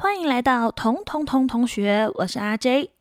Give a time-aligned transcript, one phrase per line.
[0.00, 2.92] 欢迎来到同同同同学，我是阿 J。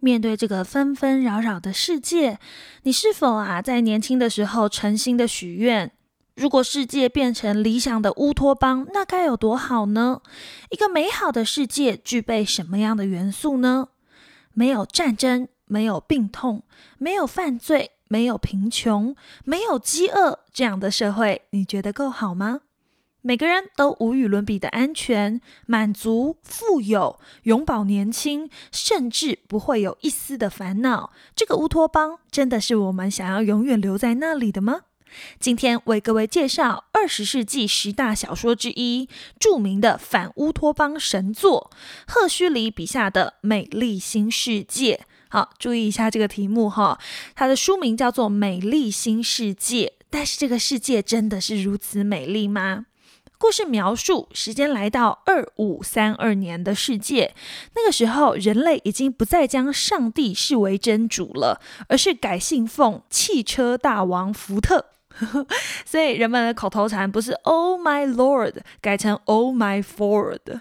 [0.00, 2.38] 面对这个纷纷扰扰的世界，
[2.82, 5.90] 你是否啊在年轻的时候诚心的许愿？
[6.34, 10.20] 如果世界变成理想的乌托邦，那该有多好呢？
[10.68, 13.88] 一个美好的世界具备什么样的元素呢？
[14.52, 16.64] 没有战争，没有病痛，
[16.98, 22.60] 没有犯罪，没有贫穷，没有饥饿，这样的社会，你觉得够好吗？
[23.24, 31.12] 每个人都无与伦比的安全、满足、富有、永葆年轻，甚至不会有一丝的烦恼。
[31.36, 34.80] 这个乌托邦真的是我们想要永远留在那里的吗？
[35.38, 39.08] 今天为各位介绍二十世纪十大小说之一，
[39.38, 41.70] 著名的反乌托邦神作——
[42.08, 44.96] 赫胥黎笔下的《美丽新世界》。
[45.28, 46.98] 好，注意一下这个题目哈，
[47.36, 52.86] 它的书名叫做《美丽新世界》，但是这个世界真的是如此美丽吗？
[53.42, 57.34] 故事描述时间来到二五三二年的世界，
[57.74, 64.86] 那个时候人类已经不再将上帝视为真主了，而是改信奉汽车大王福特。
[65.84, 70.60] 所以人们的口头禅不是 “Oh my Lord”，改成 “Oh my Ford”。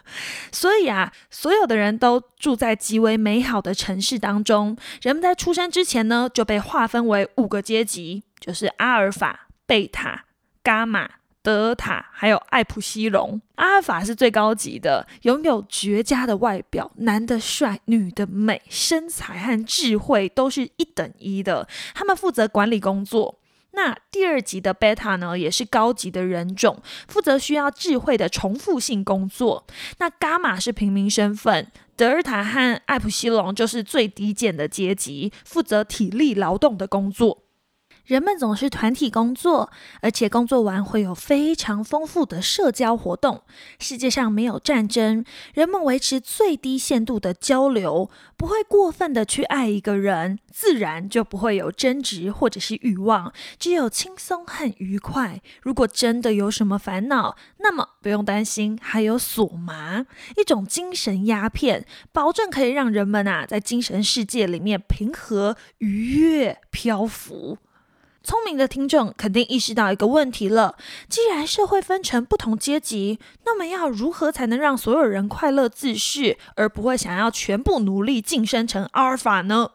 [0.51, 4.75] 所以啊，所有的人都住在极为美好的城市当中。
[5.03, 10.25] 人们在出生之前呢，就被划分为五个阶级，就是阿尔法、贝塔、
[10.63, 11.20] 伽马。
[11.43, 21.67] 德尔塔还有艾普西龙，阿尔法是最高级的，拥有绝佳的外表，男的帅，女的美，身材和智慧都是一等一的。
[21.95, 23.39] 他们负责管理工作。
[23.73, 29.65] 那第二级的贝塔呢，也是高级的人种，负责需要智慧的重复性工作。
[29.97, 37.43] 那伽马是平民身份，德尔塔和艾普西龙就是最低贱的阶级，负责体力劳动的工作。
[38.11, 43.41] 人们总是团体工作，而且工作完会有非常丰富的社交活动。
[43.79, 55.41] 世界上没有战争，人们维持最低限度的交流，不会过分的去爱一个人，自然就不会有争执或者是欲望，只有轻松和愉快。
[55.61, 67.57] 如果真的有什么烦恼，那么不用担心，还有索麻，一种精神鸦片，保证可以让人们啊在精神世界里面平和、愉悦、漂浮。
[68.23, 70.75] 聪明的听众肯定意识到一个问题了：
[71.09, 79.69] 既然社会分成不同阶级，那么要如何才能让所有人快乐自适，而不会想要全部努力晋升成阿尔法呢？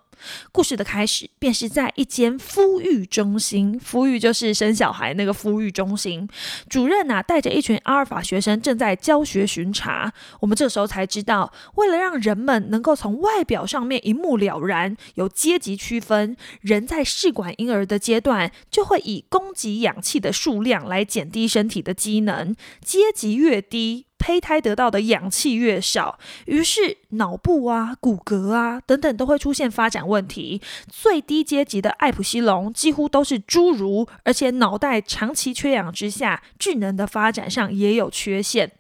[0.53, 6.29] 故事的开始便是在一间孵育中心，孵育就是生小孩那个孵育中心。
[6.69, 10.13] 主任呐带着一群阿尔法学生正在教学巡查。
[10.41, 16.37] 我们这时候才知道，为了让人们能够从外表上面一目了然，有阶级区分。
[16.61, 24.07] 人在试管婴儿的阶段，就会以供给氧气的数量来减低身体的机能，阶级越低。
[24.27, 30.61] 胚胎得到的氧气越少，于是脑部啊、骨骼啊等等都会出现发展问题。
[30.89, 38.73] 最低阶级的艾普西龙几乎都是侏儒，而且脑袋长期缺氧之下，智能的发展上也有缺陷。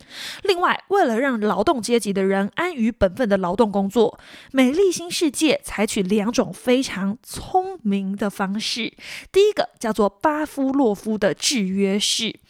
[0.42, 4.18] 另外，为了让劳动阶级的人安于本分的劳动工作，
[4.50, 8.92] 美丽新世界采取两种非常聪明的方式。
[9.30, 12.40] 第一个叫做巴夫洛夫的制约式。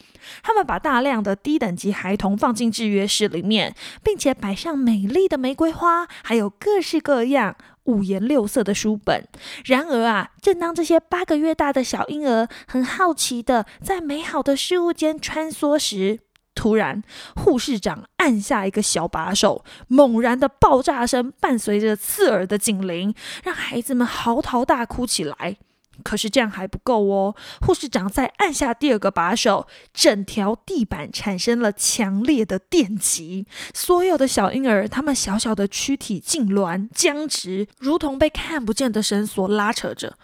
[0.42, 9.26] 他们把大量的低等级孩童放进制约室里面，并且摆上美丽的玫瑰花，还有各式各样五颜六色的书本。
[9.64, 16.20] 然而啊，正当这些八个月大的小婴儿很好奇的在美好的事物间穿梭时，
[16.54, 17.02] 突然
[17.34, 25.58] 护士长按下一个小把手，猛然的爆炸声伴随着刺耳的警铃，让孩子们嚎啕大哭起来。
[26.04, 27.34] 可是这样还不够哦！
[27.60, 40.16] 护士长再按下第二个把手，整条地板产生了强烈的电击，所有的小婴儿，他们小小的躯体痉挛僵直，如同被看不见的绳索拉扯着。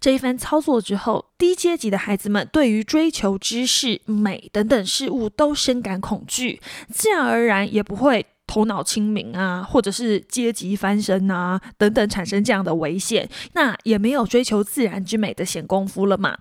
[0.00, 6.60] 这一番操作之后，低阶级的孩子们对于追求知识、美等等事物都深感恐惧，
[6.92, 8.26] 自然而然也不会。
[8.46, 16.38] 头脑清明啊，或者是阶级翻身啊，等等，产生这样的危险，那也没有追求自然之美的闲工夫了嘛。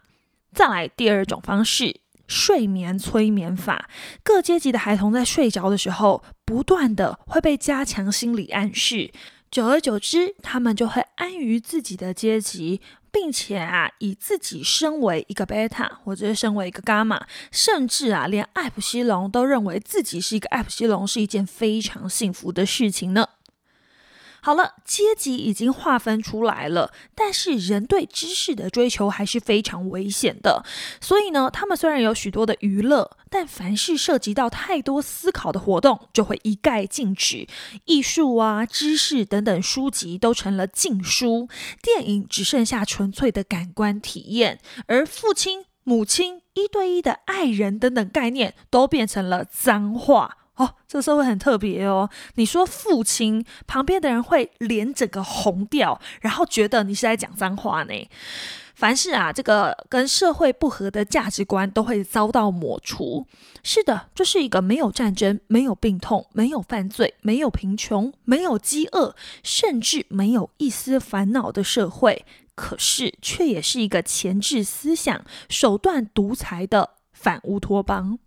[0.54, 3.90] 再来第二种方式，睡眠催眠法。
[4.24, 9.12] 各阶级的孩童在睡着的时候，不断的会被加强心理暗示，
[9.50, 12.82] 久而久之，他们就会安于自己的阶级。
[13.16, 23.26] 并且啊，以自己身为一个贝塔，或者是身为一个伽马，甚至啊，连艾普西龙都认为自己是一个艾普西龙，是一件非常幸福的事情呢。
[24.46, 30.64] 好了，阶级已经划分出来了，但是人对知识的追求还是非常危险的。
[31.02, 37.48] 所以呢，他们虽然有许多的娱乐，但凡是涉及到太多思考的活动，就会一概禁止。
[37.86, 41.50] 艺术啊、知识等等书籍都成了禁书，
[41.82, 50.38] 电影只剩下纯粹的感官体验，而父亲、母亲、一对一的爱人等等概念都变成了脏话。
[50.56, 52.10] 哦，这个社会很特别哦。
[52.36, 57.94] 你说父亲，旁边的人会脸整个红掉，然后觉得你是在讲脏话呢。
[58.76, 63.26] 凡是啊，这个跟社会不合的价值观都会遭到抹除。
[63.64, 72.26] 是的，这是一个没有战争、没有病痛、没有犯罪、没有贫穷、没有饥饿，甚至没有一丝烦恼的社会。
[72.54, 78.20] 可是，却也是一个前置思想、手段独裁的反乌托邦。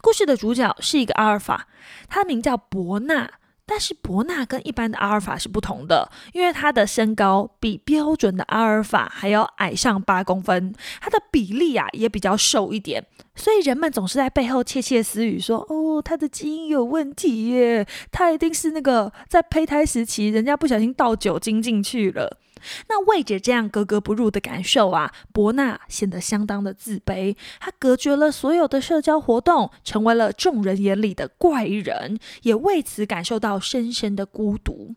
[0.00, 1.68] 故事的主角是一个阿尔法，
[2.08, 3.30] 他的名叫伯纳。
[3.68, 13.04] 但是伯纳跟一般的阿尔法是不同的，因为他的身高比标准的阿尔法还要矮上八公分，他的比例啊也比较瘦一点，
[13.34, 22.38] 所以人们总是在背后窃窃私语说：“哦，他的基因有问题耶，他一定是那个在胚胎时期人家不小心倒酒精进去了。”
[22.88, 34.94] 那为着这样格格不入的感受啊，伯纳显得相当的自卑，他隔绝了所有的社交活动，成为了众人眼里的怪人，也为此感受到深深的孤独。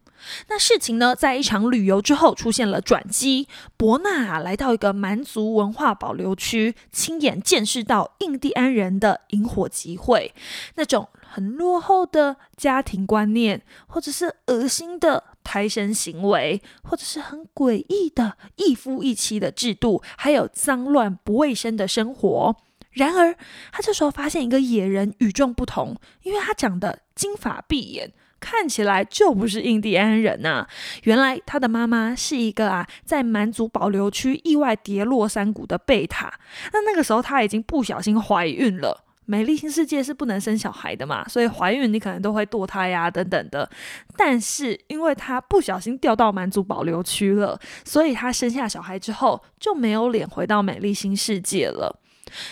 [0.50, 3.48] 那事情呢，在一场旅游之后出现了转机，
[3.78, 10.34] 伯纳啊来到一个蛮族文化保留区，亲眼见识到印第安人的萤火集会，
[10.76, 15.24] 那种很落后的家庭观念，或者是恶心的。
[15.50, 22.56] 胎生行为，或者是很诡异的一夫一妻的制度，还有脏乱不卫生的生活。
[22.92, 23.36] 然而，
[23.72, 30.68] 他这时候发现一个野人与众不同，因为他长得金发碧眼，看起来就不是印第安人呐。
[31.04, 36.40] 原来他的妈妈是一个啊，在蛮族保留区意外跌落山谷的贝塔。
[36.74, 39.06] 那那个时候他已经不小心怀孕了。
[39.30, 43.70] 美丽新世界是不能生小孩的嘛，所以怀孕你可能都会堕胎呀等等的。
[44.18, 52.02] 但是因为她不小心掉到蛮族保留区了，所以她生下小孩之后就没有脸回到美丽新世界了。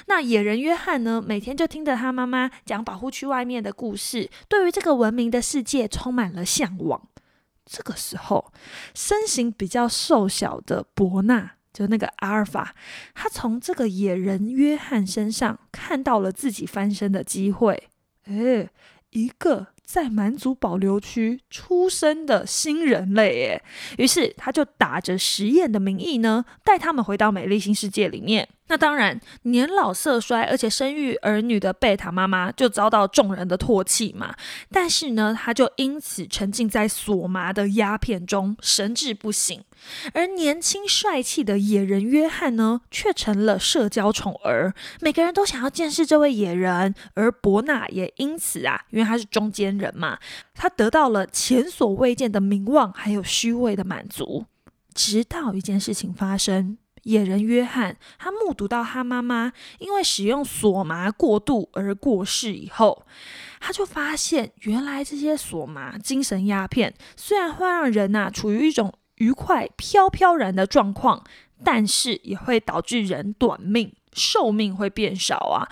[0.06, 7.01] 那野人约翰呢，每天就听着他妈妈讲保护区外面的故事，对于这个文明的世界充满了向往。
[7.65, 8.53] 这个时候，
[8.94, 11.56] 身形比较瘦小的伯纳。
[11.77, 12.74] 就那个阿尔法，
[13.13, 17.83] 他从这个野人约翰身上看到了自己翻身的机会。
[18.25, 18.68] 诶，
[19.12, 23.63] 一个在蛮族保留区出生的新人类，诶，
[24.00, 28.50] 于是他就打着实验的名义呢，带他们回到美丽新世界里面。
[28.68, 34.36] 那当然，年老色衰而且生育儿女的贝塔妈妈就遭到众人的唾弃嘛。
[34.72, 39.64] 但是呢，她就因此沉浸在索麻的鸦片中，神志不醒。
[40.14, 46.94] 而年轻帅气的野人约翰呢，却成了社交宠儿，每个人都想要见识这位野人。
[47.13, 50.20] 而伯纳也因此啊，因为他是中间人嘛，
[50.54, 54.46] 他得到了前所未见的名望，还有虚伪的满足。
[54.94, 56.78] 直到一件事情发生。
[57.07, 63.06] 野人约翰，他目睹到他妈妈因为使用索麻过度而过世以后，
[63.62, 71.24] 他就发现，原来这些索麻精神鸦片虽然会让人呐处于一种愉快飘飘然的状况，
[71.63, 73.94] 但是也会导致人短命。
[74.18, 75.69] 寿命会变少啊！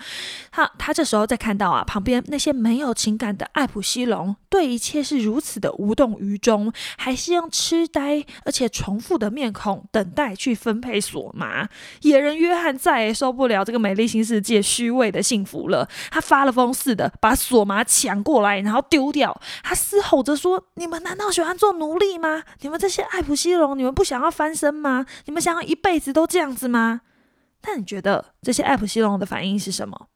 [0.50, 11.68] 他他这时候再看到啊，旁边那些没有情感的艾普西龙，对一切是如此的无动于衷，还是用痴呆而且重复的面孔等待去分配索麻。
[12.02, 19.38] 野人约翰再也受不了这个美丽新世界虚伪的幸福了，他发了疯似的把索麻抢过来，然后丢掉。
[19.64, 22.44] 他嘶吼着说：“你们难道喜欢做奴隶吗？
[22.60, 25.04] 你们这些艾普西龙，你们不想要翻身吗？
[25.24, 27.00] 你们想要一辈子都这样子吗？”
[27.66, 30.08] 那你觉得这些艾普西龙的反应是什么？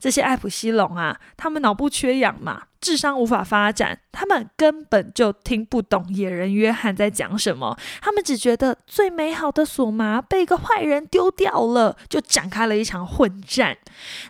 [0.00, 2.68] 这些艾普西龙啊，他们脑部缺氧嘛。
[2.84, 7.74] 智商无法发展，他们根本就听不懂野人约翰在讲什么。
[8.02, 13.78] 他们只觉得最美好的索麻被一个坏人丢掉了，就展开了一场混战。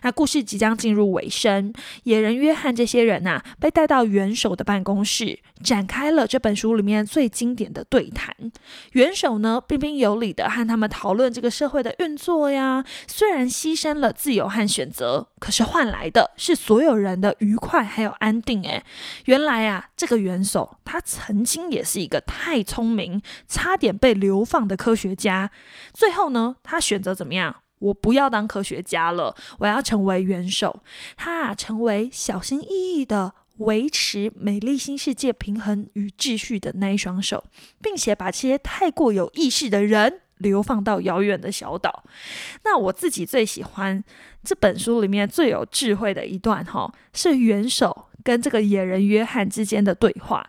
[0.03, 8.33] 那故事即将进入尾声，野人约翰这些人呐，被带到元首的办公室，展开了这本书里面最经典的对谈。
[8.93, 12.85] 元首呢，彬彬有礼的和他们讨论这个社会的运作呀。
[13.05, 18.41] 虽然牺牲了自由和选择，可是换来的是所有人的愉快还有安。
[18.45, 18.83] 定哎，
[19.25, 25.49] 原来啊，这个元首他曾经也是一个太聪明，差点被流放的科学家。
[25.91, 27.55] 最后呢，他选择怎么样？
[27.79, 30.81] 我不要当科学家了，我要成为元首。
[31.17, 37.43] 他啊，成为小心翼翼的维持美丽新世界平衡与秩序的那一双手，
[37.81, 42.03] 并且把这些太过有意识的人流放到遥远的小岛。
[42.63, 44.03] 那我自己最喜欢
[44.43, 50.45] 这本书里面最有智慧的一段，哈，是元首跟这个野人约翰之间的对话。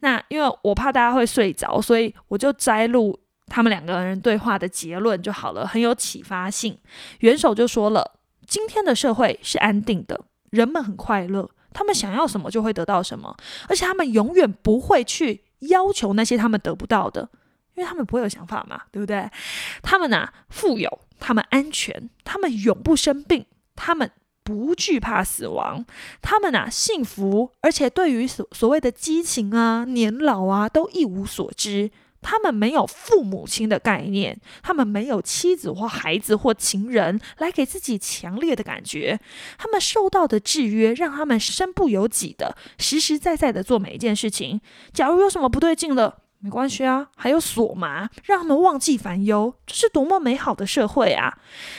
[0.00, 6.76] 那因为我怕大家会睡着，所以我就摘录他们两个人对话的结论就好了，很有启发性。
[7.20, 10.20] 元首就说了：“今天的社会是安定的，
[10.50, 13.36] 人们很快乐。”他们想要什么就会得到什么，
[13.68, 17.28] 而且他们永远不会去要求那些他们得不到的，
[17.76, 19.30] 因为他们不会有想法嘛，对不对？
[19.80, 23.46] 他们呐，富有，他们安全，他们永不生病，
[23.76, 24.10] 他们
[24.42, 25.84] 不惧怕死亡，
[26.22, 31.90] 他们呐幸福，而且对于所所谓的激情啊、年老啊，都一无所知。
[32.22, 39.18] 他们没有父母亲的概念，他们没有妻子或孩子或情人来给自己强烈的感觉。
[39.56, 44.60] 他们受到的制约让他们身不由己的实实在在的做每一件事情。
[44.92, 49.54] 假如有什么不对劲了，没关系啊，还有索麻，让他们忘记烦忧。
[49.66, 51.38] 这是多么美好的社会啊！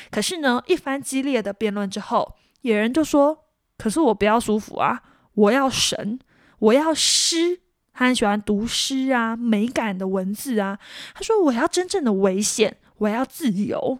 [0.09, 3.45] 可是呢，一番激烈的辩论之后，野人就说
[3.77, 5.03] ：“可是我不要舒服啊，
[5.33, 6.19] 我要神，
[6.59, 7.61] 我要诗。”
[7.93, 10.79] 他很喜欢读诗啊，美感的文字啊。
[11.13, 13.99] 他说：“我要真正的危险，我要自由。”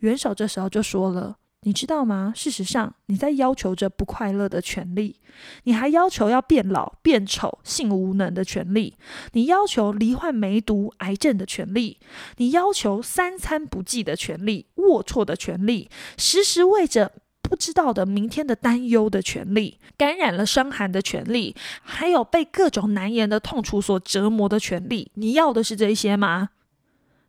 [0.00, 2.32] 元首这时候就说了：“你知道吗？
[2.36, 5.16] 事实上，你在要求着不快乐的权利，
[5.64, 8.96] 你还要求要变老、变丑、性无能的权利，
[9.32, 11.98] 你要求罹患梅毒、癌症的权利，
[12.36, 17.12] 你要求三餐不继的权利、龌龊的权利，时时为着。”
[17.48, 26.50] 不知道的明天的担忧的权利，感染了伤寒的权利，还有被各种难言的痛楚所折磨的权利，你要的是这些吗？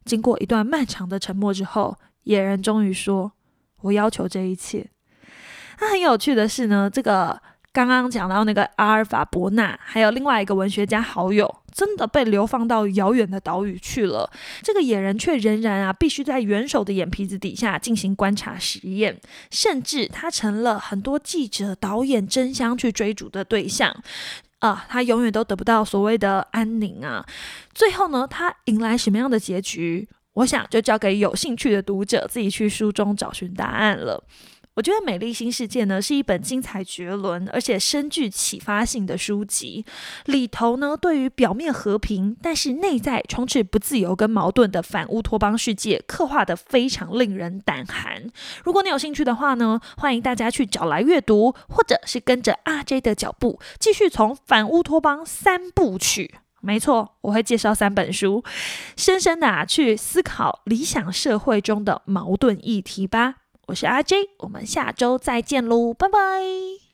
[0.03, 3.31] 经过一段漫长的沉默之后，野人终于说
[3.83, 4.89] ：“我要求这一切。”
[5.77, 7.41] 他很有趣的是呢，这个。
[7.71, 14.29] 刚刚讲到那个阿尔法伯纳，还有另外一个文学家好友，真的被流放到遥远的岛屿去了。
[14.63, 19.19] 这个野人却仍然啊，必须在元首的眼皮子底下进行观察实验，
[19.51, 23.95] 甚至他成了很多记者、导演争相去追逐的对象
[24.59, 24.85] 啊！
[24.89, 27.23] 他永远都得不到所谓的安宁啊！
[27.75, 30.09] 最后呢，他迎来什么样的结局？
[30.33, 34.23] 我想就交给有兴趣的读者自己去书中找寻答案了。
[34.79, 39.85] 我觉得《美丽新世界》呢是一本精彩绝伦，而且深具启发性的书籍。
[40.23, 48.31] 里头呢，对于表面和平，但是内在充斥不自由跟矛盾的反乌托邦世界，刻画的非常令人胆寒。
[48.63, 56.35] 如果你有兴趣的话呢，欢迎大家去找来阅读，或者是跟着阿 J 的脚步，继续从反乌托邦三部曲。
[56.61, 58.41] 没错，我会介绍三本书，
[58.95, 63.35] 深深的啊去思考理想社会中的矛盾议题吧。
[63.69, 66.88] 我是阿 J，我们下周再见喽，拜拜。